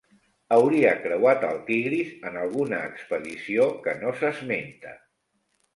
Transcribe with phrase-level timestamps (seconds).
[0.55, 5.01] Hauria creuat el Tigris en alguna expedició que no s'esmenta.